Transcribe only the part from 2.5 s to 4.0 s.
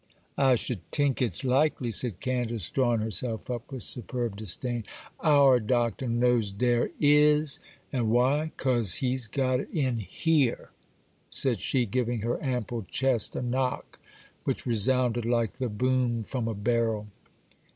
drawing herself up with